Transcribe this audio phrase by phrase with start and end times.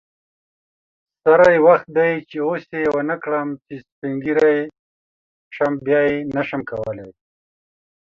[1.23, 4.55] سری وخت دی چی اوس یی ونکړم چی سپین ږیری
[5.55, 6.01] شم بیا
[6.35, 7.09] نشم کولی